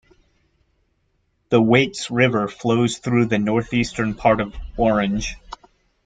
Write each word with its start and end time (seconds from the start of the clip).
The 1.49 1.61
Waits 1.61 2.09
River 2.09 2.47
flows 2.47 2.97
through 2.97 3.27
the 3.27 3.37
northeastern 3.37 4.15
part 4.15 4.41
of 4.41 4.55
Orange. 4.75 5.37